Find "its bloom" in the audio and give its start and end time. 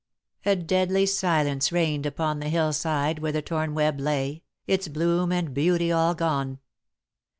4.65-5.31